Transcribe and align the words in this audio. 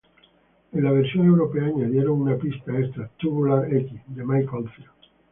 En 0.71 0.83
la 0.83 0.91
versión 0.93 1.27
europea, 1.27 1.67
añadieron 1.67 2.21
una 2.23 2.35
pista 2.35 2.75
extra, 2.75 3.07
"Tubular 3.17 3.71
X" 3.71 3.91
de 4.07 4.25
Mike 4.25 4.49
Oldfield. 4.51 4.89